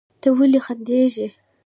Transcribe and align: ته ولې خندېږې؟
ته 0.21 0.27
ولې 0.37 0.59
خندېږې؟ 0.65 1.27